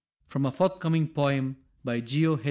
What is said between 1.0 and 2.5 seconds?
poem by Geo.